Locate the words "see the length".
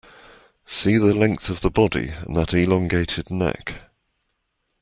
0.65-1.47